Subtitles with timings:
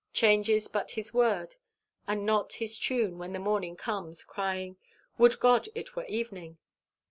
[0.13, 1.57] changes but his word,
[2.07, 4.75] and not his tune, when the morning comes, crying,
[5.19, 6.57] 'Would God it were evening!